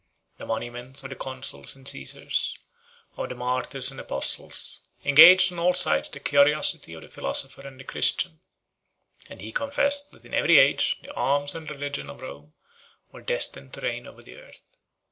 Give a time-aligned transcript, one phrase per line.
[0.39, 2.57] The monuments of the consuls and Cæsars,
[3.17, 7.79] of the martyrs and apostles, engaged on all sides the curiosity of the philosopher and
[7.79, 8.39] the Christian;
[9.29, 12.53] and he confessed that in every age the arms and the religion of Rome
[13.11, 14.75] were destined to reign over the earth.